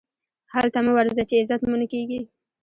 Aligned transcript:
هلته 0.53 0.79
مه 0.85 0.91
ورځئ، 0.97 1.23
چي 1.29 1.35
عزت 1.41 1.61
مو 1.69 1.75
نه 1.81 1.87
کېږي. 1.91 2.19